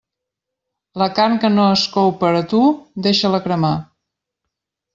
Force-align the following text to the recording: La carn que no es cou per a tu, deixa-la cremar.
La 1.01 1.07
carn 1.19 1.35
que 1.43 1.51
no 1.57 1.65
es 1.75 1.83
cou 1.97 2.09
per 2.23 2.33
a 2.39 2.41
tu, 2.55 2.63
deixa-la 3.09 3.43
cremar. 3.47 3.75